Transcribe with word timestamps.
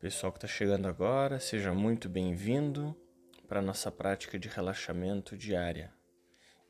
Pessoal 0.00 0.32
que 0.32 0.38
está 0.38 0.48
chegando 0.48 0.88
agora, 0.88 1.38
seja 1.38 1.74
muito 1.74 2.08
bem-vindo 2.08 2.96
para 3.46 3.58
a 3.58 3.62
nossa 3.62 3.92
prática 3.92 4.38
de 4.38 4.48
relaxamento 4.48 5.36
diária. 5.36 5.92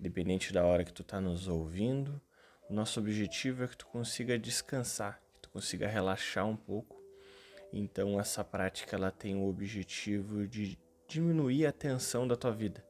Independente 0.01 0.53
da 0.53 0.67
hora 0.67 0.85
que 0.85 0.93
tu 0.93 1.03
está 1.03 1.21
nos 1.21 1.47
ouvindo, 1.47 2.21
o 2.69 2.75
nosso 2.75 2.99
objetivo 2.99 3.63
é 3.63 3.69
que 3.69 3.77
tu 3.77 3.87
consiga 3.87 4.37
descansar, 4.37 5.23
que 5.35 5.43
tu 5.43 5.51
consiga 5.51 5.87
relaxar 5.87 6.45
um 6.45 6.57
pouco. 6.57 7.01
Então 7.73 8.19
essa 8.19 8.43
prática 8.43 8.97
ela 8.97 9.13
tem 9.13 9.37
o 9.37 9.49
objetivo 9.49 10.45
de 10.49 10.77
diminuir 11.07 11.67
a 11.67 11.73
tensão 11.73 12.27
da 12.27 12.35
tua 12.35 12.51
vida, 12.51 12.85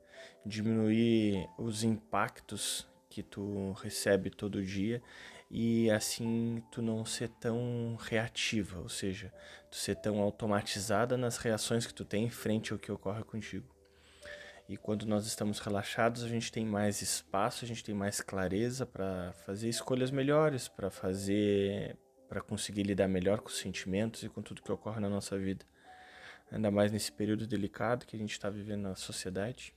diminuir 0.46 1.46
os 1.58 1.84
impactos 1.84 2.88
que 3.10 3.22
tu 3.22 3.72
recebe 3.72 4.30
todo 4.30 4.64
dia 4.64 5.02
e 5.50 5.90
assim 5.90 6.62
tu 6.70 6.80
não 6.80 7.04
ser 7.04 7.28
tão 7.28 7.96
reativa, 7.98 8.78
ou 8.78 8.88
seja, 8.88 9.32
tu 9.68 9.76
ser 9.76 9.96
tão 9.96 10.20
automatizada 10.20 11.16
nas 11.16 11.38
reações 11.38 11.86
que 11.86 11.92
tu 11.92 12.04
tem 12.04 12.30
frente 12.30 12.72
ao 12.72 12.78
que 12.78 12.92
ocorre 12.92 13.24
contigo. 13.24 13.66
E 14.68 14.76
quando 14.76 15.04
nós 15.04 15.26
estamos 15.26 15.58
relaxados, 15.58 16.22
a 16.22 16.28
gente 16.28 16.52
tem 16.52 16.64
mais 16.64 17.02
espaço, 17.02 17.64
a 17.64 17.68
gente 17.68 17.82
tem 17.82 17.92
mais 17.92 18.20
clareza 18.20 18.86
para 18.86 19.32
fazer 19.44 19.68
escolhas 19.68 20.12
melhores, 20.12 20.68
para 20.68 20.88
fazer 20.88 21.98
para 22.28 22.40
conseguir 22.40 22.84
lidar 22.84 23.08
melhor 23.08 23.40
com 23.40 23.48
os 23.48 23.58
sentimentos 23.58 24.22
e 24.22 24.28
com 24.28 24.40
tudo 24.40 24.62
que 24.62 24.70
ocorre 24.70 25.00
na 25.00 25.08
nossa 25.08 25.36
vida. 25.36 25.66
Ainda 26.52 26.70
mais 26.70 26.92
nesse 26.92 27.10
período 27.10 27.44
delicado 27.44 28.06
que 28.06 28.14
a 28.14 28.18
gente 28.18 28.30
está 28.30 28.48
vivendo 28.48 28.82
na 28.82 28.94
sociedade. 28.94 29.74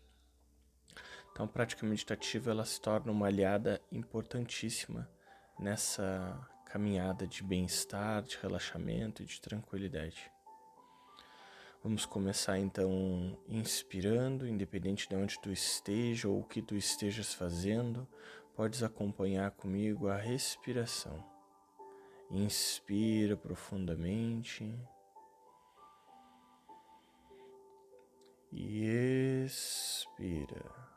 Então, 1.32 1.48
a 1.48 1.50
prática 1.50 1.84
meditativa 1.84 2.52
ela 2.52 2.64
se 2.64 2.80
torna 2.80 3.12
uma 3.12 3.26
aliada 3.26 3.82
importantíssima 3.92 5.10
nessa 5.64 6.38
caminhada 6.66 7.26
de 7.26 7.42
bem-estar, 7.42 8.22
de 8.22 8.38
relaxamento 8.38 9.24
e 9.24 9.26
de 9.26 9.40
tranquilidade. 9.40 10.30
Vamos 11.82 12.06
começar 12.06 12.60
então 12.60 13.38
inspirando, 13.48 14.46
independente 14.46 15.08
de 15.08 15.16
onde 15.16 15.40
tu 15.40 15.52
esteja 15.52 16.28
ou 16.28 16.42
o 16.42 16.44
que 16.44 16.62
tu 16.62 16.76
estejas 16.76 17.34
fazendo, 17.34 18.06
podes 18.56 18.84
acompanhar 18.84 19.52
comigo 19.52 20.10
a 20.10 20.18
respiração. 20.18 21.24
Inspira 22.30 23.38
profundamente 23.38 24.78
e 28.52 28.86
expira. 29.46 30.93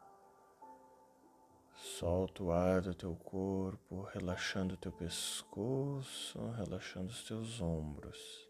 Solta 1.98 2.42
o 2.42 2.52
ar 2.52 2.83
do 2.83 2.94
teu 2.94 3.16
corpo, 3.16 4.02
relaxando 4.02 4.75
o 4.75 4.77
teu 4.77 4.92
pescoço, 4.92 6.38
relaxando 6.50 7.06
os 7.06 7.25
teus 7.25 7.58
ombros. 7.58 8.47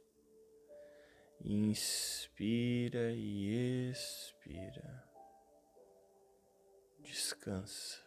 Inspira 1.40 3.12
e 3.12 3.88
expira. 3.92 5.08
Descansa. 6.98 8.02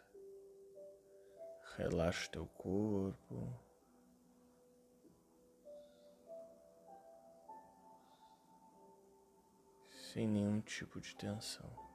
Relaxa 1.78 2.28
o 2.28 2.32
teu 2.32 2.46
corpo. 2.46 3.64
Sem 10.12 10.28
nenhum 10.28 10.60
tipo 10.60 11.00
de 11.00 11.16
tensão. 11.16 11.89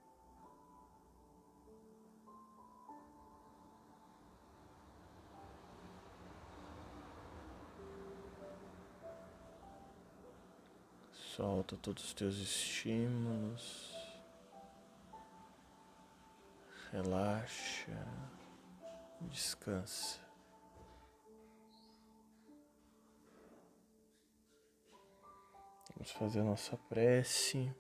Solta 11.36 11.77
todos 11.77 12.04
os 12.04 12.14
teus 12.14 12.36
estímulos. 12.36 13.92
Relaxa. 16.92 18.06
Descansa. 19.22 20.20
Vamos 25.96 26.12
fazer 26.12 26.39
a 26.39 26.44
nossa 26.44 26.77
prece. 26.77 27.74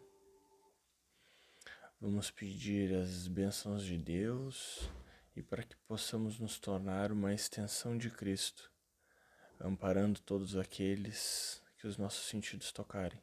Vamos 2.00 2.32
pedir 2.32 2.92
as 2.92 3.28
bênçãos 3.28 3.84
de 3.84 3.96
Deus 3.96 4.90
e 5.36 5.44
para 5.44 5.62
que 5.62 5.76
possamos 5.86 6.40
nos 6.40 6.58
tornar 6.58 7.12
uma 7.12 7.32
extensão 7.32 7.96
de 7.96 8.10
Cristo, 8.10 8.68
amparando 9.60 10.18
todos 10.22 10.56
aqueles 10.56 11.62
que 11.78 11.86
os 11.86 11.96
nossos 11.96 12.26
sentidos 12.26 12.72
tocarem. 12.72 13.22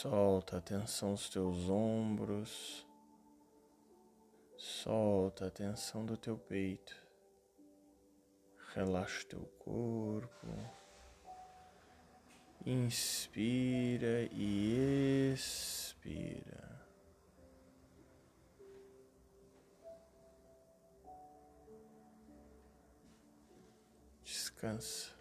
Solta 0.00 0.56
a 0.56 0.60
tensão 0.62 1.12
dos 1.12 1.28
teus 1.28 1.68
ombros. 1.68 2.86
Solta 4.56 5.48
a 5.48 5.50
tensão 5.50 6.06
do 6.06 6.16
teu 6.16 6.38
peito. 6.38 6.96
Relaxa 8.74 9.24
o 9.24 9.28
teu 9.28 9.44
corpo. 9.58 10.46
Inspira 12.64 14.26
e 14.32 15.34
expira. 15.34 16.80
Descansa. 24.24 25.19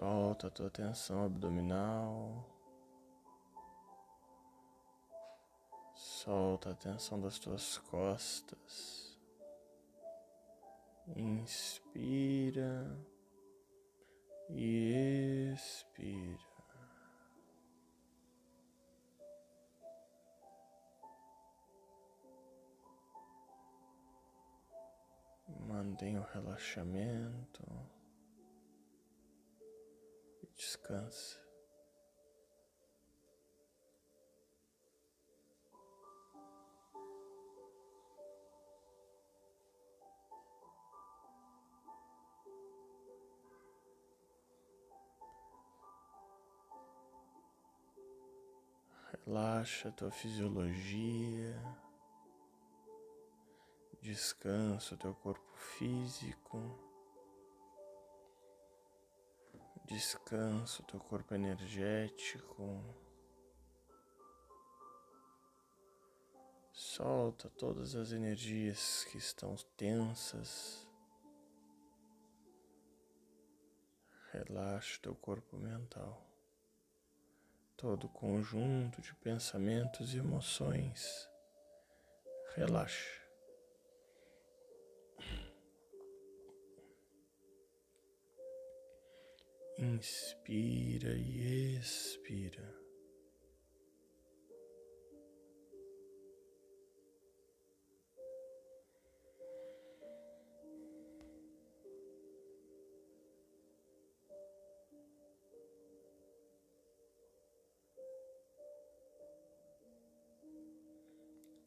Solta 0.00 0.46
a 0.46 0.50
tua 0.50 0.70
tensão 0.70 1.26
abdominal. 1.26 2.42
Solta 5.94 6.70
a 6.70 6.74
tensão 6.74 7.20
das 7.20 7.38
tuas 7.38 7.76
costas. 7.76 9.20
Inspira 11.14 12.98
e 14.48 15.52
expira. 15.52 16.40
Mantenha 25.68 26.22
o 26.22 26.32
relaxamento 26.32 27.99
descansa. 30.60 31.40
Relaxa 49.26 49.88
a 49.88 49.92
tua 49.92 50.10
fisiologia. 50.10 51.56
Descansa 54.02 54.94
o 54.94 54.98
teu 54.98 55.14
corpo 55.14 55.56
físico. 55.56 56.89
Descansa 59.90 60.82
o 60.82 60.84
teu 60.84 61.00
corpo 61.00 61.34
energético. 61.34 62.80
Solta 66.72 67.50
todas 67.50 67.96
as 67.96 68.12
energias 68.12 69.04
que 69.10 69.18
estão 69.18 69.56
tensas. 69.76 70.86
Relaxa 74.30 74.96
o 74.98 75.02
teu 75.02 75.14
corpo 75.16 75.56
mental. 75.56 76.24
Todo 77.76 78.08
conjunto 78.08 79.02
de 79.02 79.12
pensamentos 79.16 80.14
e 80.14 80.18
emoções. 80.18 81.28
Relaxa. 82.54 83.19
Inspira 89.82 91.14
e 91.14 91.78
expira. 91.78 92.78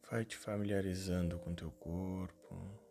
Vai 0.08 0.24
te 0.24 0.36
familiarizando 0.36 1.40
com 1.40 1.52
teu 1.52 1.72
corpo. 1.72 2.83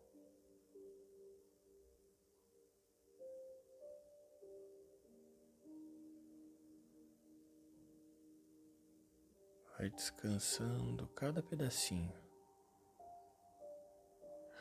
Descansando 9.96 11.08
cada 11.10 11.42
pedacinho. 11.42 12.14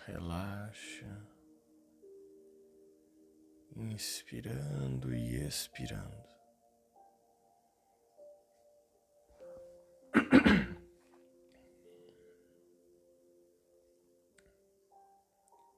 Relaxa, 0.07 1.27
inspirando 3.77 5.15
e 5.15 5.37
expirando. 5.47 6.29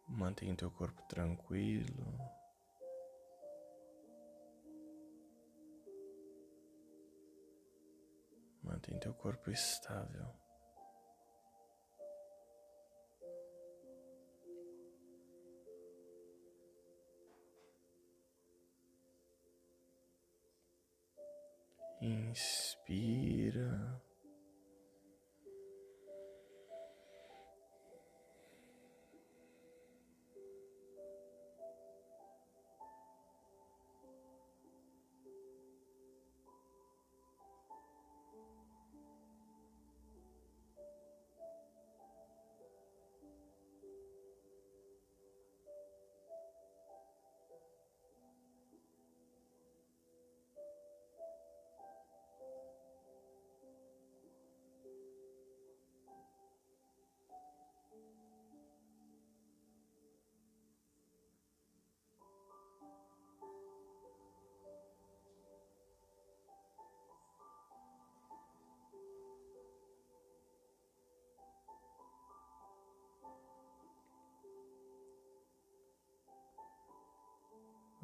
Mantém 0.08 0.54
teu 0.56 0.70
corpo 0.70 1.02
tranquilo. 1.08 2.43
Mantém 8.84 8.98
teu 8.98 9.14
corpo 9.14 9.50
estável. 9.50 10.28
Inspira. 22.02 24.02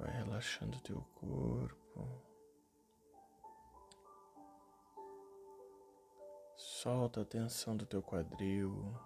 Vai 0.00 0.10
relaxando 0.12 0.80
teu 0.80 1.02
corpo. 1.14 2.22
Solta 6.56 7.20
a 7.20 7.24
tensão 7.26 7.76
do 7.76 7.84
teu 7.84 8.02
quadril. 8.02 8.98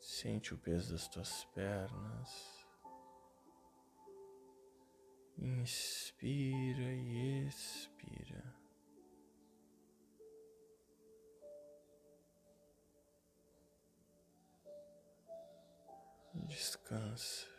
Sente 0.00 0.54
o 0.54 0.58
peso 0.58 0.92
das 0.92 1.06
tuas 1.06 1.44
pernas. 1.54 2.66
Inspira 5.36 6.90
e 6.94 7.46
expira. 7.46 8.56
Descansa. 16.32 17.57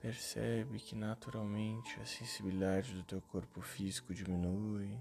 Percebe 0.00 0.78
que 0.78 0.94
naturalmente 0.94 2.00
a 2.00 2.06
sensibilidade 2.06 2.94
do 2.94 3.02
teu 3.02 3.20
corpo 3.20 3.60
físico 3.60 4.14
diminui, 4.14 4.98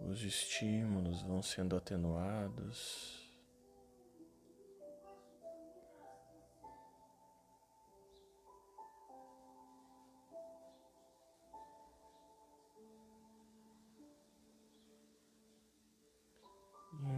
os 0.00 0.22
estímulos 0.22 1.20
vão 1.22 1.42
sendo 1.42 1.76
atenuados. 1.76 3.24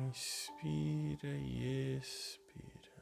Inspira 0.09 1.29
e 1.29 1.99
expira. 1.99 2.96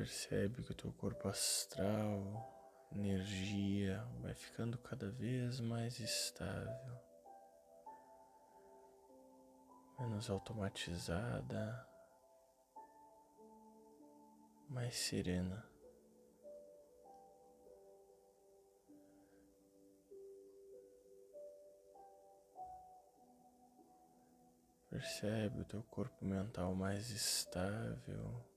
Percebe 0.00 0.62
que 0.62 0.72
o 0.72 0.74
teu 0.74 0.90
corpo 0.94 1.28
astral, 1.28 2.88
energia, 2.90 4.02
vai 4.22 4.32
ficando 4.32 4.78
cada 4.78 5.10
vez 5.10 5.60
mais 5.60 6.00
estável, 6.00 6.98
menos 9.98 10.30
automatizada, 10.30 11.86
mais 14.70 14.96
serena. 14.96 15.68
Percebe 24.88 25.60
o 25.60 25.64
teu 25.66 25.82
corpo 25.82 26.24
mental 26.24 26.74
mais 26.74 27.10
estável, 27.10 28.49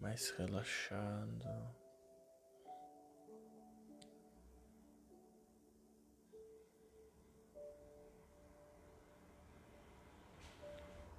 mais 0.00 0.30
relaxado. 0.30 1.76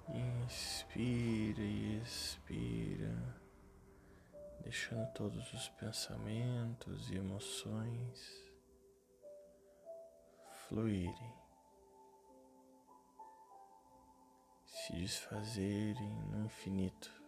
Inspira 0.08 1.62
e 1.62 2.02
expira, 2.02 3.40
deixando 4.62 5.10
todos 5.14 5.52
os 5.54 5.68
pensamentos 5.70 7.10
e 7.10 7.16
emoções 7.16 8.52
fluírem. 10.68 11.42
se 14.82 14.92
desfazerem 14.94 16.10
no 16.30 16.44
infinito. 16.46 17.21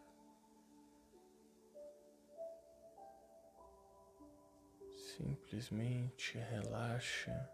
Simplesmente 5.16 6.38
relaxa 6.38 7.48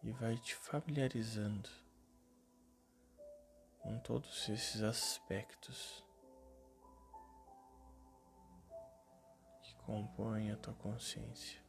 e 0.00 0.12
vai 0.12 0.36
te 0.36 0.54
familiarizando 0.54 1.68
com 3.80 3.98
todos 3.98 4.48
esses 4.48 4.80
aspectos 4.84 6.04
que 9.60 9.74
compõem 9.78 10.52
a 10.52 10.56
tua 10.56 10.74
consciência. 10.74 11.60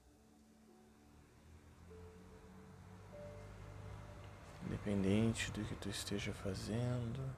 Independente 4.67 5.51
do 5.53 5.65
que 5.65 5.75
tu 5.77 5.89
esteja 5.89 6.35
fazendo, 6.35 7.35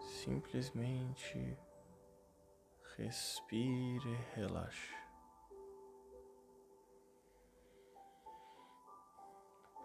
simplesmente 0.00 1.58
respire 2.96 4.08
e 4.08 4.34
relaxe. 4.34 5.03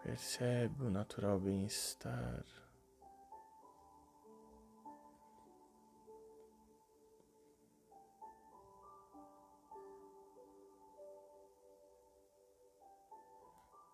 Percebe 0.02 0.84
o 0.84 0.90
natural 0.90 1.38
bem-estar. 1.38 2.44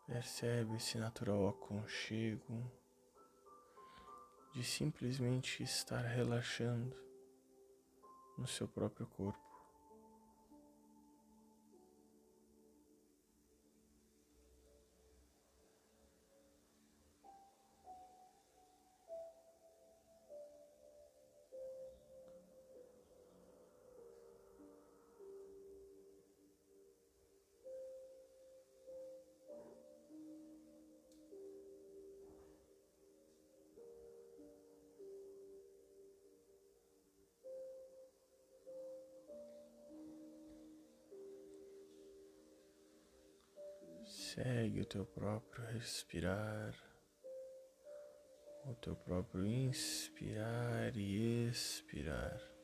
Percebe 0.06 0.76
esse 0.76 0.96
natural 0.96 1.48
aconchego 1.48 2.70
de 4.54 4.62
simplesmente 4.62 5.62
estar 5.62 6.02
relaxando 6.02 6.96
no 8.38 8.46
seu 8.46 8.68
próprio 8.68 9.06
corpo. 9.08 9.45
Respirar, 45.76 46.74
o 48.64 48.74
teu 48.74 48.96
próprio 48.96 49.46
inspirar 49.46 50.96
e 50.96 51.48
expirar. 51.48 52.55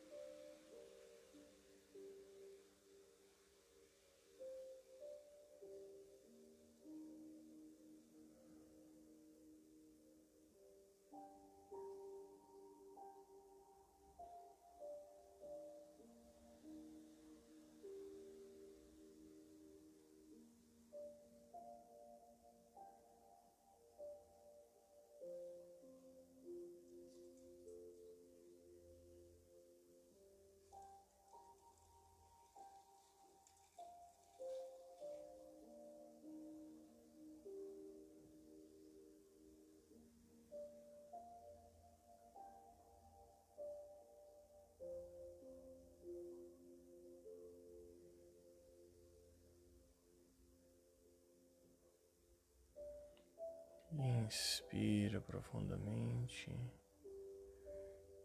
Inspira 53.94 55.20
profundamente 55.20 56.50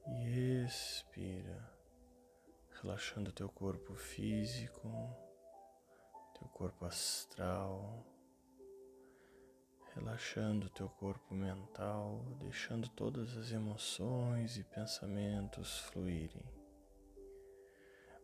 e 0.07 0.63
expira, 0.63 1.69
relaxando 2.81 3.33
teu 3.33 3.49
corpo 3.49 3.93
físico, 3.93 4.89
teu 6.39 6.47
corpo 6.47 6.85
astral, 6.85 8.05
relaxando 9.93 10.69
teu 10.69 10.87
corpo 10.87 11.33
mental, 11.35 12.23
deixando 12.39 12.87
todas 12.87 13.35
as 13.35 13.51
emoções 13.51 14.57
e 14.57 14.63
pensamentos 14.63 15.79
fluírem. 15.79 16.45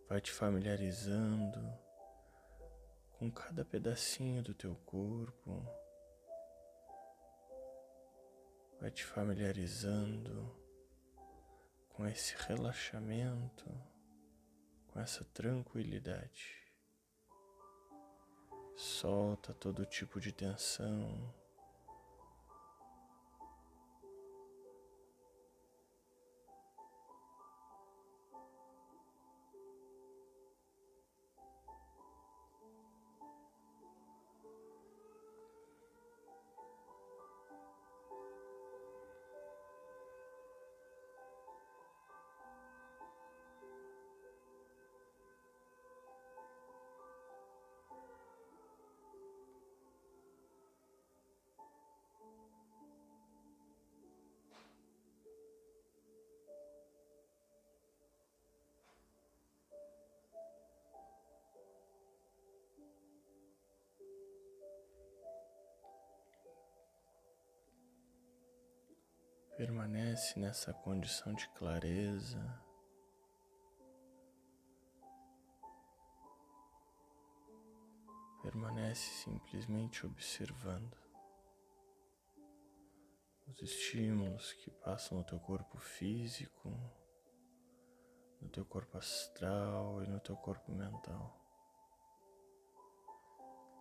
Vai 0.08 0.22
te 0.22 0.32
familiarizando 0.32 1.60
com 3.12 3.30
cada 3.30 3.66
pedacinho 3.66 4.42
do 4.42 4.54
teu 4.54 4.76
corpo 4.86 5.83
vai 8.84 8.92
te 8.92 9.06
familiarizando 9.06 10.54
com 11.88 12.06
esse 12.06 12.36
relaxamento, 12.36 13.64
com 14.88 15.00
essa 15.00 15.24
tranquilidade. 15.24 16.62
Solta 18.76 19.54
todo 19.54 19.86
tipo 19.86 20.20
de 20.20 20.34
tensão, 20.34 21.34
Permanece 69.56 70.40
nessa 70.40 70.74
condição 70.74 71.32
de 71.36 71.48
clareza. 71.50 72.60
Permanece 78.42 79.24
simplesmente 79.24 80.08
observando 80.08 80.98
os 83.48 83.62
estímulos 83.62 84.54
que 84.54 84.72
passam 84.72 85.20
no 85.20 85.24
teu 85.24 85.40
corpo 85.40 85.78
físico, 85.78 86.70
no 88.42 88.50
teu 88.50 88.66
corpo 88.66 88.98
astral 88.98 90.04
e 90.04 90.08
no 90.08 90.20
teu 90.20 90.36
corpo 90.36 90.72
mental, 90.72 91.40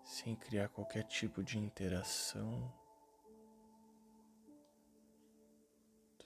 sem 0.05 0.37
criar 0.37 0.69
qualquer 0.69 1.05
tipo 1.05 1.43
de 1.43 1.59
interação. 1.59 2.82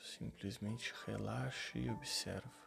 Simplesmente 0.07 0.95
relaxa 1.07 1.79
e 1.79 1.91
observa. 1.91 2.66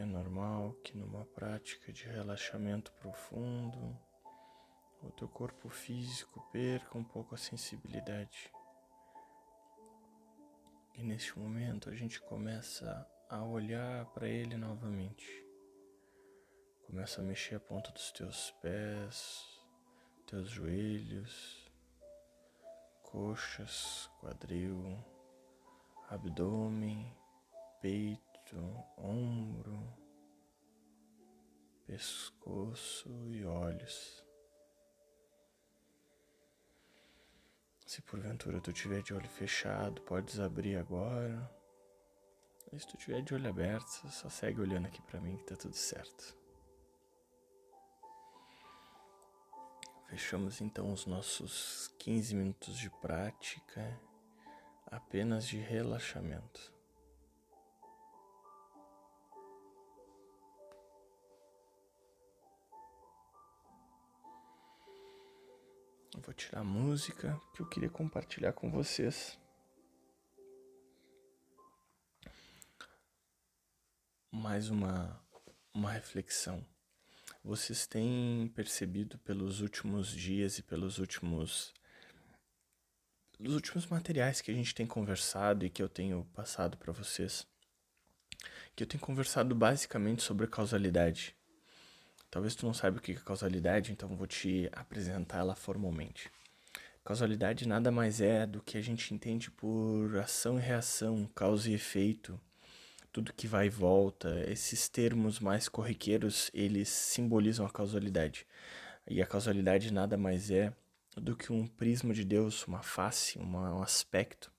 É 0.00 0.04
normal 0.06 0.72
que 0.82 0.96
numa 0.96 1.26
prática 1.26 1.92
de 1.92 2.04
relaxamento 2.04 2.90
profundo, 2.92 3.94
o 5.02 5.10
teu 5.10 5.28
corpo 5.28 5.68
físico 5.68 6.40
perca 6.50 6.96
um 6.96 7.04
pouco 7.04 7.34
a 7.34 7.38
sensibilidade. 7.38 8.50
E 10.94 11.02
neste 11.02 11.38
momento 11.38 11.90
a 11.90 11.94
gente 11.94 12.18
começa 12.18 13.06
a 13.28 13.44
olhar 13.44 14.06
para 14.06 14.26
ele 14.26 14.56
novamente. 14.56 15.28
Começa 16.86 17.20
a 17.20 17.24
mexer 17.24 17.56
a 17.56 17.60
ponta 17.60 17.92
dos 17.92 18.10
teus 18.10 18.52
pés, 18.52 19.44
teus 20.26 20.48
joelhos, 20.48 21.70
coxas, 23.02 24.08
quadril, 24.18 24.96
abdômen, 26.08 27.14
peito 27.82 28.29
ombro, 28.96 29.78
pescoço 31.86 33.08
e 33.28 33.44
olhos. 33.44 34.24
Se 37.86 38.00
porventura 38.02 38.60
tu 38.60 38.72
tiver 38.72 39.02
de 39.02 39.12
olho 39.12 39.28
fechado, 39.28 40.00
podes 40.02 40.38
abrir 40.38 40.76
agora. 40.76 41.50
E 42.72 42.78
se 42.78 42.86
tu 42.86 42.96
tiver 42.96 43.20
de 43.20 43.34
olho 43.34 43.48
aberto, 43.48 44.08
só 44.10 44.28
segue 44.28 44.60
olhando 44.60 44.86
aqui 44.86 45.02
para 45.02 45.20
mim 45.20 45.36
que 45.36 45.44
tá 45.44 45.56
tudo 45.56 45.74
certo. 45.74 46.38
Fechamos 50.08 50.60
então 50.60 50.92
os 50.92 51.06
nossos 51.06 51.88
15 51.98 52.34
minutos 52.34 52.78
de 52.78 52.90
prática 52.90 54.00
apenas 54.86 55.46
de 55.46 55.56
relaxamento. 55.56 56.79
Eu 66.12 66.20
vou 66.22 66.34
tirar 66.34 66.60
a 66.60 66.64
música 66.64 67.40
que 67.54 67.62
eu 67.62 67.66
queria 67.66 67.88
compartilhar 67.88 68.52
com 68.52 68.68
vocês. 68.68 69.38
Mais 74.30 74.70
uma, 74.70 75.22
uma 75.72 75.90
reflexão. 75.90 76.66
Vocês 77.44 77.86
têm 77.86 78.48
percebido 78.56 79.18
pelos 79.18 79.60
últimos 79.60 80.08
dias 80.08 80.58
e 80.58 80.62
pelos 80.62 80.98
últimos 80.98 81.72
pelos 83.38 83.54
últimos 83.54 83.86
materiais 83.86 84.40
que 84.40 84.50
a 84.50 84.54
gente 84.54 84.74
tem 84.74 84.86
conversado 84.86 85.64
e 85.64 85.70
que 85.70 85.82
eu 85.82 85.88
tenho 85.88 86.24
passado 86.34 86.76
para 86.76 86.92
vocês, 86.92 87.46
que 88.76 88.82
eu 88.82 88.86
tenho 88.86 89.00
conversado 89.00 89.54
basicamente 89.54 90.22
sobre 90.22 90.46
causalidade. 90.46 91.39
Talvez 92.30 92.54
tu 92.54 92.64
não 92.64 92.72
saiba 92.72 92.98
o 92.98 93.00
que 93.00 93.12
é 93.12 93.14
causalidade, 93.16 93.90
então 93.90 94.14
vou 94.16 94.26
te 94.26 94.68
apresentar 94.72 95.38
ela 95.38 95.56
formalmente. 95.56 96.30
Causalidade 97.04 97.66
nada 97.66 97.90
mais 97.90 98.20
é 98.20 98.46
do 98.46 98.62
que 98.62 98.78
a 98.78 98.80
gente 98.80 99.12
entende 99.12 99.50
por 99.50 100.16
ação 100.18 100.58
e 100.58 100.62
reação, 100.62 101.28
causa 101.34 101.68
e 101.68 101.74
efeito, 101.74 102.40
tudo 103.10 103.32
que 103.32 103.48
vai 103.48 103.66
e 103.66 103.70
volta. 103.70 104.44
Esses 104.48 104.88
termos 104.88 105.40
mais 105.40 105.68
corriqueiros, 105.68 106.50
eles 106.54 106.88
simbolizam 106.88 107.66
a 107.66 107.70
causalidade. 107.70 108.46
E 109.08 109.20
a 109.20 109.26
causalidade 109.26 109.92
nada 109.92 110.16
mais 110.16 110.52
é 110.52 110.72
do 111.16 111.34
que 111.34 111.52
um 111.52 111.66
prisma 111.66 112.14
de 112.14 112.24
Deus, 112.24 112.64
uma 112.68 112.82
face, 112.82 113.38
uma, 113.38 113.74
um 113.74 113.82
aspecto 113.82 114.52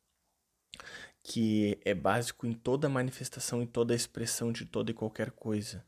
que 1.24 1.80
é 1.86 1.94
básico 1.94 2.48
em 2.48 2.54
toda 2.54 2.90
manifestação, 2.90 3.62
em 3.62 3.68
toda 3.68 3.96
expressão 3.96 4.52
de 4.52 4.66
toda 4.66 4.90
e 4.90 4.94
qualquer 4.94 5.30
coisa 5.30 5.86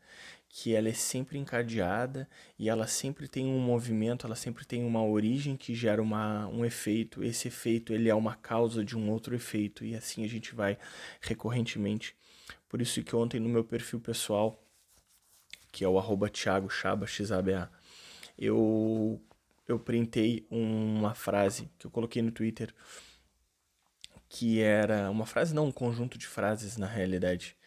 que 0.55 0.75
ela 0.75 0.87
é 0.87 0.93
sempre 0.93 1.39
encadeada 1.39 2.29
e 2.59 2.69
ela 2.69 2.85
sempre 2.85 3.27
tem 3.27 3.47
um 3.47 3.59
movimento, 3.59 4.27
ela 4.27 4.35
sempre 4.35 4.63
tem 4.63 4.83
uma 4.83 5.03
origem 5.03 5.57
que 5.57 5.73
gera 5.73 5.99
uma, 5.99 6.47
um 6.47 6.63
efeito. 6.63 7.23
Esse 7.23 7.47
efeito 7.47 7.91
ele 7.91 8.07
é 8.07 8.13
uma 8.13 8.35
causa 8.35 8.85
de 8.85 8.95
um 8.95 9.09
outro 9.09 9.33
efeito 9.33 9.83
e 9.83 9.95
assim 9.95 10.23
a 10.23 10.29
gente 10.29 10.53
vai 10.53 10.77
recorrentemente. 11.19 12.15
Por 12.69 12.83
isso 12.83 13.01
que 13.01 13.15
ontem 13.15 13.39
no 13.39 13.49
meu 13.49 13.63
perfil 13.63 13.99
pessoal, 13.99 14.63
que 15.71 15.83
é 15.83 15.87
o 15.87 15.97
arroba 15.97 16.29
Thiago 16.29 16.69
Chaba, 16.69 17.07
XABA, 17.07 17.71
eu, 18.37 19.19
eu 19.67 19.79
printei 19.79 20.45
uma 20.51 21.15
frase 21.15 21.67
que 21.79 21.87
eu 21.87 21.91
coloquei 21.91 22.21
no 22.21 22.31
Twitter, 22.31 22.71
que 24.29 24.61
era 24.61 25.09
uma 25.09 25.25
frase, 25.25 25.51
não, 25.55 25.65
um 25.65 25.71
conjunto 25.71 26.15
de 26.15 26.27
frases 26.27 26.77
na 26.77 26.85
realidade, 26.85 27.57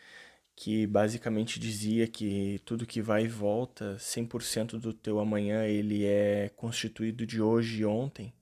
que 0.56 0.86
basicamente 0.86 1.60
dizia 1.60 2.08
que 2.08 2.60
tudo 2.64 2.86
que 2.86 3.02
vai 3.02 3.24
e 3.24 3.28
volta, 3.28 3.96
100% 3.98 4.78
do 4.78 4.94
teu 4.94 5.20
amanhã, 5.20 5.66
ele 5.66 6.04
é 6.06 6.48
constituído 6.56 7.26
de 7.26 7.42
hoje 7.42 7.82
e 7.82 7.84
ontem. 7.84 8.32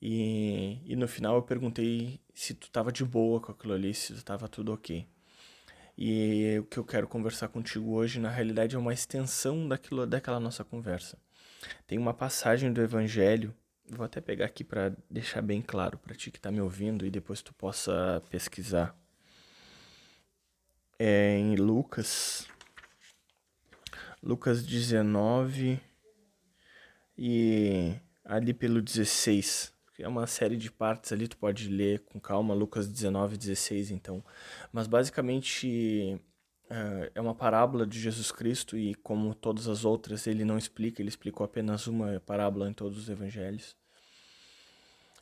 E, 0.00 0.78
e 0.84 0.94
no 0.94 1.08
final 1.08 1.36
eu 1.36 1.42
perguntei 1.42 2.20
se 2.32 2.54
tu 2.54 2.70
tava 2.70 2.92
de 2.92 3.04
boa 3.04 3.40
com 3.40 3.50
aquilo 3.50 3.74
ali, 3.74 3.92
se 3.92 4.14
tava 4.24 4.48
tudo 4.48 4.72
ok. 4.72 5.04
E 5.98 6.58
o 6.60 6.64
que 6.64 6.78
eu 6.78 6.84
quero 6.84 7.08
conversar 7.08 7.48
contigo 7.48 7.92
hoje, 7.92 8.20
na 8.20 8.30
realidade, 8.30 8.76
é 8.76 8.78
uma 8.78 8.94
extensão 8.94 9.66
daquilo, 9.66 10.06
daquela 10.06 10.38
nossa 10.38 10.62
conversa. 10.62 11.18
Tem 11.86 11.98
uma 11.98 12.14
passagem 12.14 12.72
do 12.72 12.80
Evangelho, 12.80 13.52
vou 13.90 14.04
até 14.04 14.20
pegar 14.20 14.46
aqui 14.46 14.62
para 14.62 14.94
deixar 15.10 15.42
bem 15.42 15.62
claro 15.62 15.98
para 15.98 16.14
ti 16.14 16.30
que 16.30 16.38
está 16.38 16.52
me 16.52 16.60
ouvindo 16.60 17.04
e 17.06 17.10
depois 17.10 17.42
tu 17.42 17.52
possa 17.54 18.22
pesquisar. 18.30 18.94
É 20.98 21.36
em 21.38 21.56
Lucas, 21.56 22.48
Lucas 24.22 24.64
19 24.64 25.78
e 27.18 27.94
ali 28.24 28.54
pelo 28.54 28.80
16 28.80 29.76
é 30.02 30.08
uma 30.08 30.26
série 30.26 30.56
de 30.56 30.70
partes 30.70 31.12
ali, 31.12 31.26
tu 31.28 31.36
pode 31.36 31.68
ler 31.68 32.00
com 32.00 32.20
calma, 32.20 32.54
Lucas 32.54 32.88
19, 32.88 33.36
16, 33.36 33.90
então. 33.90 34.22
Mas 34.72 34.86
basicamente 34.86 36.20
uh, 36.70 37.10
é 37.14 37.20
uma 37.20 37.34
parábola 37.34 37.86
de 37.86 37.98
Jesus 37.98 38.30
Cristo 38.30 38.76
e 38.76 38.94
como 38.96 39.34
todas 39.34 39.68
as 39.68 39.84
outras 39.84 40.26
ele 40.26 40.44
não 40.44 40.58
explica, 40.58 41.00
ele 41.00 41.08
explicou 41.08 41.44
apenas 41.44 41.86
uma 41.86 42.20
parábola 42.20 42.68
em 42.68 42.72
todos 42.72 42.98
os 42.98 43.08
evangelhos. 43.08 43.74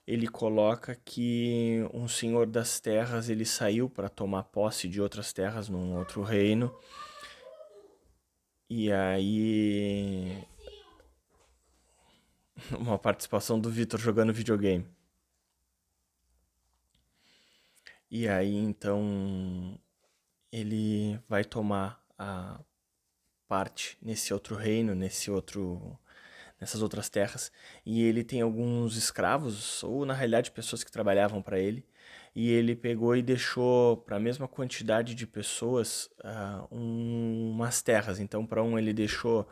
Ele 0.06 0.28
coloca 0.28 0.94
que 1.04 1.88
um 1.92 2.06
senhor 2.06 2.46
das 2.46 2.78
terras, 2.78 3.28
ele 3.30 3.44
saiu 3.44 3.88
para 3.88 4.08
tomar 4.08 4.44
posse 4.44 4.86
de 4.86 5.00
outras 5.00 5.32
terras 5.32 5.68
num 5.68 5.96
outro 5.96 6.22
reino. 6.22 6.74
E 8.68 8.92
aí 8.92 10.46
uma 12.78 12.98
participação 12.98 13.58
do 13.58 13.70
Vitor 13.70 13.98
jogando 14.00 14.32
videogame. 14.32 14.86
E 18.10 18.28
aí 18.28 18.56
então 18.56 19.78
ele 20.52 21.18
vai 21.28 21.44
tomar 21.44 22.02
a 22.18 22.60
parte 23.48 23.98
nesse 24.00 24.32
outro 24.32 24.54
reino, 24.54 24.94
nesse 24.94 25.30
outro 25.30 25.98
nessas 26.64 26.80
outras 26.80 27.10
terras, 27.10 27.52
e 27.84 28.02
ele 28.02 28.24
tem 28.24 28.40
alguns 28.40 28.96
escravos 28.96 29.84
ou 29.84 30.06
na 30.06 30.14
realidade 30.14 30.50
pessoas 30.50 30.82
que 30.82 30.90
trabalhavam 30.90 31.42
para 31.42 31.58
ele, 31.58 31.84
e 32.34 32.50
ele 32.50 32.74
pegou 32.74 33.14
e 33.14 33.22
deixou 33.22 33.98
para 33.98 34.16
a 34.16 34.20
mesma 34.20 34.48
quantidade 34.48 35.14
de 35.14 35.26
pessoas 35.26 36.10
uh, 36.24 36.66
um, 36.74 37.50
umas 37.52 37.82
terras. 37.82 38.18
Então 38.18 38.44
para 38.44 38.62
um 38.62 38.78
ele 38.78 38.92
deixou 38.92 39.46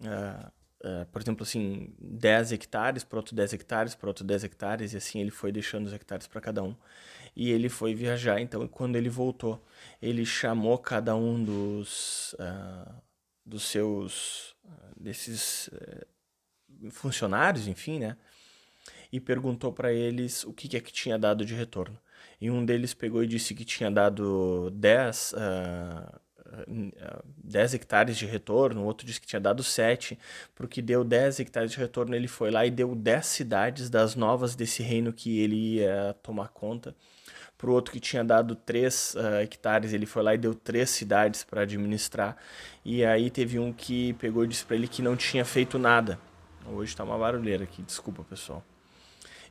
uh, 0.00 0.58
Uh, 0.78 1.04
por 1.06 1.20
exemplo, 1.20 1.42
assim, 1.42 1.92
10 2.00 2.52
hectares 2.52 3.02
para 3.02 3.18
outro 3.18 3.34
10 3.34 3.52
hectares, 3.52 3.96
para 3.96 4.08
outro 4.08 4.24
10 4.24 4.44
hectares, 4.44 4.92
e 4.92 4.96
assim 4.96 5.18
ele 5.18 5.32
foi 5.32 5.50
deixando 5.50 5.86
os 5.86 5.92
hectares 5.92 6.28
para 6.28 6.40
cada 6.40 6.62
um. 6.62 6.72
E 7.34 7.50
ele 7.50 7.68
foi 7.68 7.96
viajar, 7.96 8.40
então 8.40 8.66
quando 8.68 8.94
ele 8.94 9.08
voltou, 9.08 9.60
ele 10.00 10.24
chamou 10.24 10.78
cada 10.78 11.16
um 11.16 11.42
dos, 11.42 12.32
uh, 12.34 12.94
dos 13.44 13.64
seus, 13.64 14.50
uh, 14.64 14.94
desses 14.96 15.68
funcionários, 16.90 17.66
enfim, 17.66 17.98
né? 17.98 18.16
E 19.12 19.20
perguntou 19.20 19.72
para 19.72 19.92
eles 19.92 20.44
o 20.44 20.52
que, 20.52 20.76
é 20.76 20.80
que 20.80 20.92
tinha 20.92 21.18
dado 21.18 21.44
de 21.44 21.54
retorno. 21.54 21.98
E 22.40 22.50
um 22.50 22.64
deles 22.64 22.94
pegou 22.94 23.22
e 23.22 23.26
disse 23.26 23.54
que 23.54 23.64
tinha 23.64 23.90
dado 23.90 24.70
10 24.70 25.34
10 27.44 27.74
hectares 27.74 28.16
de 28.16 28.26
retorno, 28.26 28.82
o 28.82 28.84
outro 28.84 29.06
disse 29.06 29.20
que 29.20 29.26
tinha 29.26 29.40
dado 29.40 29.62
7, 29.62 30.18
porque 30.54 30.80
deu 30.80 31.04
10 31.04 31.40
hectares 31.40 31.70
de 31.70 31.78
retorno, 31.78 32.14
ele 32.14 32.28
foi 32.28 32.50
lá 32.50 32.64
e 32.66 32.70
deu 32.70 32.94
10 32.94 33.26
cidades 33.26 33.90
das 33.90 34.14
novas 34.14 34.54
desse 34.54 34.82
reino 34.82 35.12
que 35.12 35.40
ele 35.40 35.76
ia 35.76 36.16
tomar 36.22 36.48
conta. 36.48 36.94
Para 37.56 37.70
o 37.70 37.72
outro 37.72 37.92
que 37.92 37.98
tinha 38.00 38.22
dado 38.22 38.54
3 38.54 39.14
uh, 39.14 39.18
ah, 39.18 39.42
hectares, 39.42 39.92
ele 39.92 40.06
foi 40.06 40.22
lá 40.22 40.34
e 40.34 40.38
deu 40.38 40.54
3 40.54 40.88
cidades 40.88 41.42
para 41.42 41.62
administrar. 41.62 42.36
E 42.84 43.04
aí 43.04 43.30
teve 43.30 43.58
um 43.58 43.72
que 43.72 44.12
pegou 44.14 44.44
e 44.44 44.48
disse 44.48 44.64
para 44.64 44.76
ele 44.76 44.86
que 44.86 45.02
não 45.02 45.16
tinha 45.16 45.44
feito 45.44 45.76
nada. 45.76 46.18
Hoje 46.70 46.92
está 46.92 47.02
uma 47.02 47.18
barulheira 47.18 47.64
aqui, 47.64 47.82
desculpa 47.82 48.22
pessoal. 48.24 48.62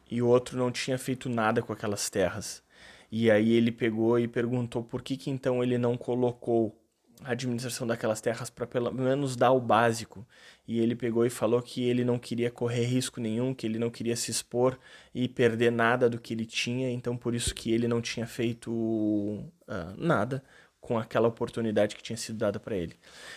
E 0.09 0.21
o 0.21 0.27
outro 0.27 0.57
não 0.57 0.71
tinha 0.71 0.97
feito 0.97 1.27
nada 1.27 1.61
com 1.61 1.73
aquelas 1.73 2.09
terras. 2.09 2.63
E 3.11 3.31
aí 3.31 3.53
ele 3.53 3.71
pegou 3.71 4.19
e 4.19 4.27
perguntou 4.27 4.83
por 4.83 5.01
que, 5.01 5.17
que 5.17 5.29
então 5.29 5.63
ele 5.63 5.77
não 5.77 5.97
colocou 5.97 6.79
a 7.23 7.31
administração 7.31 7.87
daquelas 7.87 8.21
terras 8.21 8.49
para 8.49 8.67
pelo 8.67 8.91
menos 8.93 9.35
dar 9.35 9.51
o 9.51 9.59
básico. 9.59 10.25
E 10.67 10.79
ele 10.79 10.95
pegou 10.95 11.25
e 11.25 11.29
falou 11.29 11.61
que 11.61 11.83
ele 11.83 12.05
não 12.05 12.19
queria 12.19 12.51
correr 12.51 12.85
risco 12.85 13.19
nenhum, 13.19 13.53
que 13.53 13.65
ele 13.65 13.79
não 13.79 13.89
queria 13.89 14.15
se 14.15 14.29
expor 14.29 14.77
e 15.13 15.27
perder 15.27 15.71
nada 15.71 16.09
do 16.09 16.19
que 16.19 16.33
ele 16.33 16.45
tinha, 16.45 16.91
então 16.91 17.17
por 17.17 17.33
isso 17.33 17.55
que 17.55 17.71
ele 17.71 17.87
não 17.87 18.01
tinha 18.01 18.27
feito 18.27 18.71
uh, 18.71 19.95
nada 19.97 20.43
com 20.79 20.97
aquela 20.97 21.27
oportunidade 21.27 21.95
que 21.95 22.03
tinha 22.03 22.17
sido 22.17 22.37
dada 22.37 22.59
para 22.59 22.75
ele. 22.75 22.95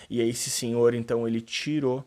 E 0.08 0.20
aí 0.20 0.28
esse 0.28 0.50
senhor 0.50 0.94
então 0.94 1.26
ele 1.26 1.40
tirou 1.40 2.04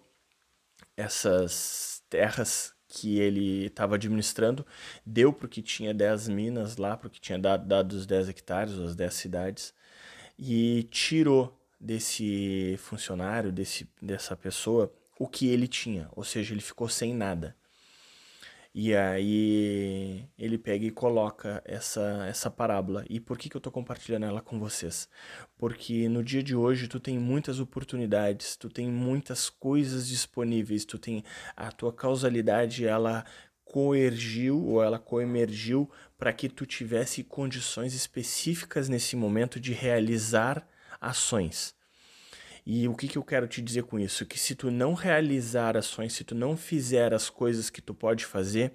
essas 0.96 2.04
terras 2.10 2.74
que 2.88 3.20
ele 3.20 3.66
estava 3.66 3.96
administrando, 3.96 4.66
deu 5.06 5.34
para 5.34 5.48
o 5.48 5.50
que 5.50 5.62
tinha 5.62 5.94
10 5.94 6.28
minas 6.30 6.78
lá, 6.78 6.96
para 6.96 7.08
o 7.08 7.10
que 7.10 7.20
tinha 7.20 7.40
dado, 7.40 7.68
dado 7.68 7.94
os 7.94 8.06
10 8.06 8.30
hectares, 8.30 8.78
as 8.78 8.96
10 8.96 9.14
cidades, 9.14 9.74
e 10.38 10.84
tirou 10.92 11.60
desse 11.80 12.76
funcionário, 12.78 13.52
desse, 13.52 13.90
dessa 14.02 14.36
pessoa, 14.36 14.94
o 15.20 15.28
que 15.28 15.48
ele 15.48 15.68
tinha, 15.68 16.08
ou 16.12 16.24
seja, 16.24 16.54
ele 16.54 16.62
ficou 16.62 16.88
sem 16.88 17.14
nada. 17.14 17.56
E 18.76 18.96
aí 18.96 20.28
ele 20.36 20.58
pega 20.58 20.84
e 20.84 20.90
coloca 20.90 21.62
essa, 21.64 22.26
essa 22.28 22.50
parábola. 22.50 23.06
E 23.08 23.20
por 23.20 23.38
que, 23.38 23.48
que 23.48 23.56
eu 23.56 23.60
estou 23.60 23.72
compartilhando 23.72 24.26
ela 24.26 24.42
com 24.42 24.60
vocês? 24.60 25.08
Porque 25.58 26.10
no 26.10 26.24
dia 26.24 26.42
de 26.42 26.56
hoje 26.56 26.88
tu 26.88 27.00
tem 27.00 27.20
muitas 27.20 27.60
oportunidades, 27.60 28.56
tu 28.56 28.70
tem 28.70 28.90
muitas 28.90 29.48
coisas 29.48 30.08
disponíveis, 30.08 30.86
tu 30.86 30.98
tem 30.98 31.24
a 31.56 31.72
tua 31.72 31.94
causalidade, 31.94 32.88
ela 32.88 33.24
coergiu 33.64 34.64
ou 34.66 34.84
ela 34.84 34.98
coemergiu 34.98 35.90
para 36.18 36.34
que 36.34 36.50
tu 36.50 36.66
tivesse 36.66 37.24
condições 37.24 37.94
específicas 37.94 38.90
nesse 38.90 39.16
momento 39.16 39.60
de 39.60 39.72
realizar 39.72 40.68
ações. 41.00 41.76
E 42.65 42.88
o 42.88 42.95
que, 42.95 43.08
que 43.08 43.17
eu 43.17 43.23
quero 43.23 43.47
te 43.47 43.62
dizer 43.62 43.84
com 43.84 43.99
isso? 43.99 44.26
Que 44.26 44.39
se 44.39 44.56
tu 44.56 44.71
não 44.71 44.93
realizar 44.93 45.76
ações, 45.76 46.13
se 46.13 46.23
tu 46.23 46.34
não 46.34 46.56
fizer 46.56 47.13
as 47.13 47.30
coisas 47.30 47.69
que 47.69 47.82
tu 47.82 47.93
pode 47.93 48.26
fazer, 48.26 48.71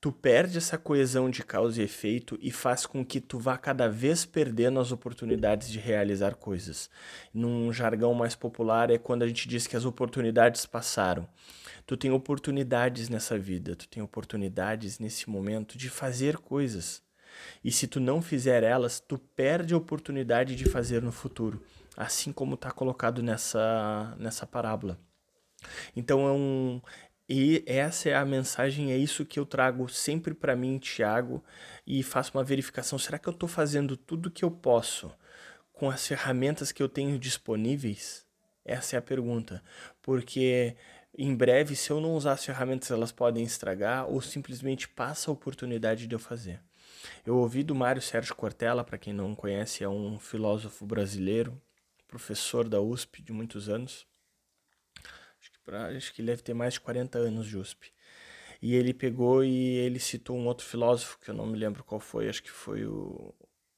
tu 0.00 0.12
perde 0.12 0.58
essa 0.58 0.78
coesão 0.78 1.28
de 1.28 1.42
causa 1.42 1.80
e 1.80 1.84
efeito 1.84 2.38
e 2.40 2.52
faz 2.52 2.86
com 2.86 3.04
que 3.04 3.20
tu 3.20 3.38
vá 3.38 3.58
cada 3.58 3.88
vez 3.88 4.24
perdendo 4.24 4.78
as 4.78 4.92
oportunidades 4.92 5.68
de 5.68 5.80
realizar 5.80 6.36
coisas. 6.36 6.88
Num 7.34 7.72
jargão 7.72 8.14
mais 8.14 8.36
popular 8.36 8.90
é 8.90 8.98
quando 8.98 9.24
a 9.24 9.26
gente 9.26 9.48
diz 9.48 9.66
que 9.66 9.76
as 9.76 9.84
oportunidades 9.84 10.64
passaram. 10.64 11.28
Tu 11.84 11.96
tem 11.96 12.12
oportunidades 12.12 13.08
nessa 13.08 13.36
vida, 13.38 13.74
tu 13.74 13.88
tem 13.88 14.02
oportunidades 14.02 15.00
nesse 15.00 15.28
momento 15.28 15.76
de 15.76 15.88
fazer 15.88 16.36
coisas. 16.36 17.02
E 17.64 17.72
se 17.72 17.86
tu 17.86 18.00
não 18.00 18.22
fizer 18.22 18.62
elas, 18.62 19.00
tu 19.00 19.18
perde 19.18 19.74
a 19.74 19.76
oportunidade 19.76 20.56
de 20.56 20.64
fazer 20.66 21.02
no 21.02 21.12
futuro, 21.12 21.62
assim 21.96 22.32
como 22.32 22.54
está 22.54 22.70
colocado 22.70 23.22
nessa, 23.22 24.14
nessa 24.18 24.46
parábola. 24.46 24.98
Então 25.96 26.28
é 26.28 26.32
um, 26.32 26.80
e 27.28 27.64
essa 27.66 28.08
é 28.08 28.14
a 28.14 28.24
mensagem, 28.24 28.92
é 28.92 28.96
isso 28.96 29.24
que 29.24 29.38
eu 29.38 29.46
trago 29.46 29.88
sempre 29.88 30.32
para 30.34 30.54
mim, 30.54 30.78
Tiago, 30.78 31.42
e 31.86 32.02
faço 32.02 32.36
uma 32.36 32.44
verificação. 32.44 32.98
Será 32.98 33.18
que 33.18 33.28
eu 33.28 33.32
estou 33.32 33.48
fazendo 33.48 33.96
tudo 33.96 34.26
o 34.26 34.30
que 34.30 34.44
eu 34.44 34.50
posso 34.50 35.10
com 35.72 35.90
as 35.90 36.06
ferramentas 36.06 36.70
que 36.70 36.82
eu 36.82 36.88
tenho 36.88 37.18
disponíveis? 37.18 38.24
Essa 38.64 38.96
é 38.96 38.98
a 38.98 39.02
pergunta. 39.02 39.62
Porque 40.02 40.76
em 41.18 41.34
breve, 41.34 41.74
se 41.74 41.90
eu 41.90 42.00
não 42.00 42.14
usar 42.14 42.32
as 42.32 42.44
ferramentas, 42.44 42.90
elas 42.90 43.10
podem 43.10 43.42
estragar 43.42 44.08
ou 44.08 44.20
simplesmente 44.20 44.88
passa 44.88 45.30
a 45.30 45.34
oportunidade 45.34 46.06
de 46.06 46.14
eu 46.14 46.18
fazer. 46.18 46.60
Eu 47.24 47.36
ouvi 47.38 47.62
do 47.62 47.74
Mário 47.74 48.02
Sérgio 48.02 48.34
Cortella, 48.34 48.84
para 48.84 48.98
quem 48.98 49.12
não 49.12 49.34
conhece, 49.34 49.82
é 49.82 49.88
um 49.88 50.18
filósofo 50.18 50.84
brasileiro, 50.86 51.60
professor 52.08 52.68
da 52.68 52.80
USP 52.80 53.22
de 53.22 53.32
muitos 53.32 53.68
anos. 53.68 54.06
Acho 55.40 55.52
que, 55.52 55.58
pra, 55.64 55.88
acho 55.88 56.12
que 56.12 56.22
deve 56.22 56.42
ter 56.42 56.54
mais 56.54 56.74
de 56.74 56.80
40 56.80 57.18
anos 57.18 57.46
de 57.46 57.56
USP. 57.56 57.92
E 58.62 58.74
ele 58.74 58.94
pegou 58.94 59.44
e 59.44 59.76
ele 59.76 59.98
citou 59.98 60.36
um 60.36 60.46
outro 60.46 60.66
filósofo, 60.66 61.18
que 61.18 61.30
eu 61.30 61.34
não 61.34 61.46
me 61.46 61.58
lembro 61.58 61.84
qual 61.84 62.00
foi, 62.00 62.28
acho 62.28 62.42
que 62.42 62.50
foi 62.50 62.86
o. 62.86 63.34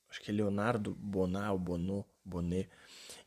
Acho 0.09 0.23
que 0.23 0.31
é 0.31 0.35
Leonardo 0.35 0.95
Bonar, 0.95 1.53
ou 1.53 1.59
Bonot, 1.59 2.09
Bonet. 2.25 2.69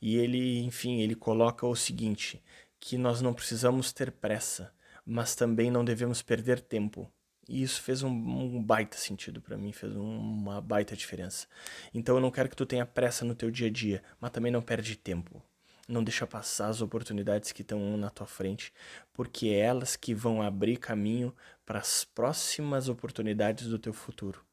E 0.02 0.18
ele, 0.18 0.60
enfim, 0.64 1.02
ele 1.02 1.16
coloca 1.16 1.68
o 1.68 1.76
seguinte: 1.76 2.42
que 2.80 2.98
nós 2.98 3.22
não 3.22 3.34
precisamos 3.34 3.94
ter 3.94 4.12
pressa, 4.12 4.74
mas 5.06 5.36
também 5.36 5.70
não 5.70 5.86
devemos 5.86 6.22
perder 6.22 6.62
tempo 6.62 7.12
E 7.48 7.64
isso 7.64 7.82
fez 7.82 8.04
um, 8.04 8.10
um 8.10 8.64
baita 8.64 8.98
sentido 8.98 9.42
para 9.42 9.58
mim, 9.58 9.72
fez 9.72 9.96
um, 9.96 10.20
uma 10.20 10.62
baita 10.62 10.96
diferença. 10.96 11.48
Então 11.94 12.16
eu 12.16 12.22
não 12.22 12.32
quero 12.32 12.50
que 12.50 12.56
tu 12.56 12.66
tenha 12.66 12.86
pressa 12.86 13.26
no 13.26 13.36
teu 13.36 13.52
dia 13.52 13.68
a 13.68 13.72
dia, 13.72 14.04
mas 14.20 14.32
também 14.32 14.52
não 14.52 14.62
perde 14.62 14.96
tempo. 14.96 15.42
Não 15.88 16.04
deixa 16.04 16.26
passar 16.28 16.68
as 16.68 16.82
oportunidades 16.82 17.52
que 17.52 17.62
estão 17.64 17.98
na 17.98 18.10
tua 18.10 18.28
frente, 18.28 18.72
porque 19.14 19.48
é 19.48 19.60
elas 19.60 19.96
que 19.96 20.14
vão 20.14 20.42
abrir 20.42 20.78
caminho 20.78 21.36
para 21.66 21.80
as 21.80 22.06
próximas 22.06 22.88
oportunidades 22.88 23.68
do 23.68 23.80
teu 23.80 23.94
futuro 23.94 24.46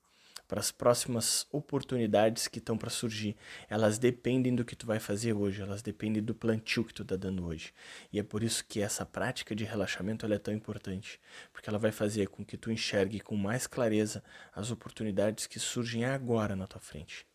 para 0.49 0.61
as 0.61 0.73
próximas 0.73 1.47
oportunidades 1.53 2.49
que 2.49 2.59
estão 2.59 2.79
para 2.79 2.89
surgir. 2.89 3.37
Elas 3.69 3.99
dependem 3.99 4.55
do 4.57 4.65
que 4.65 4.75
tu 4.75 4.87
vai 4.87 4.99
fazer 4.99 5.35
hoje, 5.35 5.61
elas 5.61 5.83
dependem 5.83 6.23
do 6.23 6.35
plantio 6.35 6.83
que 6.83 6.95
tu 6.95 7.03
está 7.03 7.15
dando 7.15 7.47
hoje. 7.47 7.75
E 8.11 8.19
é 8.19 8.23
por 8.23 8.43
isso 8.43 8.65
que 8.65 8.81
essa 8.81 9.05
prática 9.05 9.55
de 9.55 9.65
relaxamento 9.65 10.27
é 10.27 10.39
tão 10.39 10.55
importante, 10.55 11.21
porque 11.53 11.69
ela 11.69 11.79
vai 11.79 11.93
fazer 11.93 12.29
com 12.29 12.45
que 12.45 12.57
tu 12.57 12.73
enxergue 12.73 13.21
com 13.21 13.37
mais 13.37 13.67
clareza 13.67 14.25
as 14.55 14.71
oportunidades 14.71 15.47
que 15.47 15.61
surgem 15.61 16.07
agora 16.07 16.57
na 16.57 16.67
tua 16.67 16.81
frente. 16.81 17.27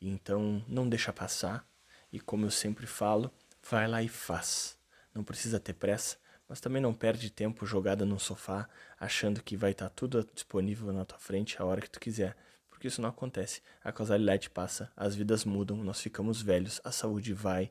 Então, 0.00 0.64
não 0.68 0.88
deixa 0.88 1.12
passar 1.12 1.66
e 2.12 2.20
como 2.20 2.46
eu 2.46 2.50
sempre 2.50 2.86
falo, 2.86 3.32
vai 3.68 3.88
lá 3.88 4.00
e 4.00 4.08
faz. 4.08 4.78
Não 5.12 5.24
precisa 5.24 5.58
ter 5.58 5.72
pressa, 5.72 6.16
mas 6.48 6.60
também 6.60 6.80
não 6.80 6.92
perde 6.92 7.30
tempo 7.30 7.66
jogada 7.66 8.04
no 8.04 8.18
sofá 8.18 8.68
achando 8.98 9.42
que 9.42 9.56
vai 9.56 9.72
estar 9.72 9.88
tá 9.88 9.94
tudo 9.94 10.28
disponível 10.32 10.92
na 10.92 11.04
tua 11.04 11.18
frente 11.18 11.60
a 11.60 11.64
hora 11.64 11.80
que 11.80 11.90
tu 11.90 11.98
quiser, 11.98 12.36
porque 12.68 12.88
isso 12.88 13.00
não 13.00 13.08
acontece. 13.08 13.62
A 13.82 13.92
causalidade 13.92 14.50
passa, 14.50 14.92
as 14.96 15.14
vidas 15.14 15.44
mudam, 15.44 15.76
nós 15.78 16.00
ficamos 16.00 16.42
velhos, 16.42 16.80
a 16.84 16.92
saúde 16.92 17.32
vai 17.32 17.70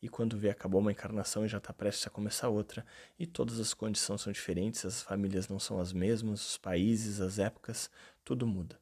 e 0.00 0.08
quando 0.08 0.38
vê 0.38 0.50
acabou 0.50 0.80
uma 0.80 0.92
encarnação 0.92 1.44
e 1.44 1.48
já 1.48 1.58
está 1.58 1.72
prestes 1.72 2.06
a 2.06 2.10
começar 2.10 2.48
outra 2.48 2.84
e 3.18 3.26
todas 3.26 3.58
as 3.58 3.72
condições 3.72 4.20
são 4.20 4.32
diferentes, 4.32 4.84
as 4.84 5.02
famílias 5.02 5.48
não 5.48 5.58
são 5.58 5.78
as 5.80 5.92
mesmas, 5.92 6.50
os 6.50 6.58
países, 6.58 7.20
as 7.20 7.38
épocas, 7.38 7.90
tudo 8.24 8.46
muda. 8.46 8.78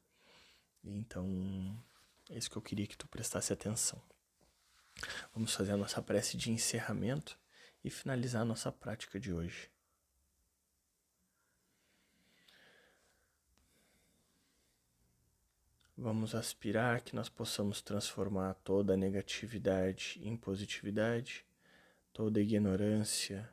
Então, 0.83 1.25
é 2.29 2.37
isso 2.37 2.49
que 2.49 2.57
eu 2.57 2.61
queria 2.61 2.85
que 2.85 2.97
tu 2.97 3.07
prestasse 3.07 3.53
atenção. 3.53 4.01
Vamos 5.33 5.53
fazer 5.53 5.71
a 5.71 5.77
nossa 5.77 6.01
prece 6.01 6.37
de 6.37 6.51
encerramento 6.51 7.37
e 7.83 7.89
finalizar 7.89 8.45
nossa 8.45 8.71
prática 8.71 9.19
de 9.19 9.33
hoje. 9.33 9.69
Vamos 15.95 16.33
aspirar 16.33 17.01
que 17.01 17.15
nós 17.15 17.29
possamos 17.29 17.81
transformar 17.81 18.55
toda 18.55 18.93
a 18.93 18.97
negatividade 18.97 20.19
em 20.23 20.35
positividade, 20.35 21.45
toda 22.11 22.39
a 22.39 22.43
ignorância 22.43 23.49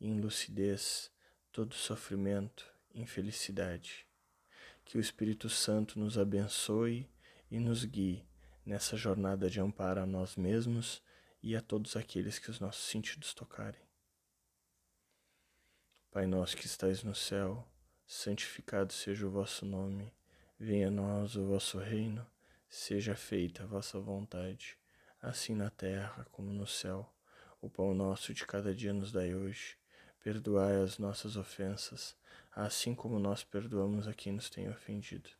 em 0.00 0.18
lucidez, 0.18 1.12
todo 1.52 1.74
sofrimento 1.74 2.66
em 2.94 3.06
felicidade. 3.06 4.06
Que 4.84 4.96
o 4.96 5.00
Espírito 5.00 5.48
Santo 5.48 5.98
nos 5.98 6.16
abençoe 6.16 7.08
e 7.50 7.60
nos 7.60 7.84
guie 7.84 8.24
nessa 8.64 8.96
jornada 8.96 9.50
de 9.50 9.60
amparo 9.60 10.00
a 10.00 10.06
nós 10.06 10.34
mesmos 10.34 11.02
e 11.42 11.56
a 11.56 11.60
todos 11.60 11.96
aqueles 11.96 12.38
que 12.38 12.50
os 12.50 12.60
nossos 12.60 12.84
sentidos 12.84 13.34
tocarem. 13.34 13.80
Pai 16.10 16.26
nosso 16.26 16.56
que 16.56 16.66
estais 16.66 17.02
no 17.02 17.14
céu, 17.14 17.66
santificado 18.06 18.92
seja 18.92 19.26
o 19.26 19.30
vosso 19.30 19.64
nome, 19.64 20.12
venha 20.58 20.88
a 20.88 20.90
nós 20.90 21.36
o 21.36 21.46
vosso 21.46 21.78
reino, 21.78 22.24
seja 22.68 23.16
feita 23.16 23.64
a 23.64 23.66
vossa 23.66 23.98
vontade, 23.98 24.78
assim 25.20 25.54
na 25.54 25.70
terra 25.70 26.26
como 26.30 26.52
no 26.52 26.66
céu. 26.66 27.12
O 27.60 27.70
pão 27.70 27.94
nosso 27.94 28.34
de 28.34 28.46
cada 28.46 28.74
dia 28.74 28.92
nos 28.92 29.10
dai 29.10 29.34
hoje, 29.34 29.76
perdoai 30.22 30.82
as 30.82 30.98
nossas 30.98 31.36
ofensas, 31.36 32.16
assim 32.54 32.94
como 32.94 33.18
nós 33.18 33.42
perdoamos 33.42 34.06
a 34.06 34.14
quem 34.14 34.32
nos 34.32 34.50
tem 34.50 34.68
ofendido. 34.68 35.30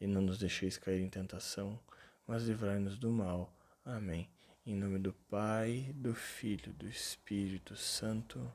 E 0.00 0.06
não 0.06 0.20
nos 0.20 0.38
deixeis 0.38 0.76
cair 0.76 1.00
em 1.00 1.08
tentação, 1.08 1.78
mas 2.26 2.44
livrai-nos 2.44 2.98
do 2.98 3.10
mal. 3.10 3.52
Amém. 3.84 4.28
Em 4.68 4.74
nome 4.74 4.98
do 4.98 5.14
Pai, 5.30 5.94
do 5.94 6.14
Filho, 6.14 6.74
do 6.74 6.86
Espírito 6.86 7.74
Santo. 7.74 8.52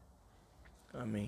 Amém. 0.93 1.21